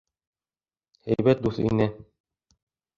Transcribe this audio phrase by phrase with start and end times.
[1.11, 1.91] Һәйбәт дуҫ ине.